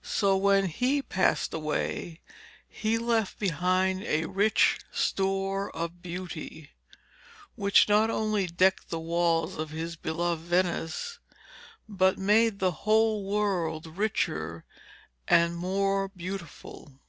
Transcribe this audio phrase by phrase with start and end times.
[0.00, 2.22] So, when he passed away,
[2.66, 6.70] he left behind a rich store of beauty,
[7.54, 11.18] which not only decked the walls of his beloved Venice,
[11.86, 14.64] but made the whole world richer
[15.28, 17.02] and more beautiful.